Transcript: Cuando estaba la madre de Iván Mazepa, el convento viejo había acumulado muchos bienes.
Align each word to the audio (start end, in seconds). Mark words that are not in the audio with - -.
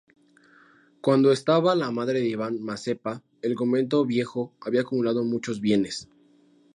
Cuando 0.99 1.31
estaba 1.31 1.75
la 1.75 1.91
madre 1.91 2.21
de 2.21 2.27
Iván 2.29 2.59
Mazepa, 2.59 3.21
el 3.43 3.53
convento 3.53 4.03
viejo 4.03 4.51
había 4.59 4.81
acumulado 4.81 5.23
muchos 5.23 5.61
bienes. 5.61 6.09